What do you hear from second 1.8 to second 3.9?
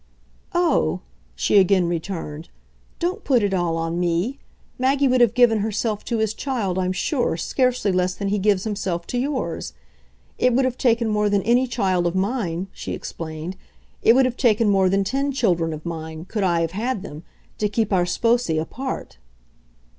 returned, "don't put it all